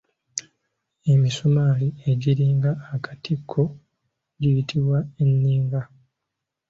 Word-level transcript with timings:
Emisumaali 1.11 1.87
egiringa 2.11 2.71
akatiko 2.95 3.61
giyitibwa 4.39 4.99
Enninga. 5.23 5.81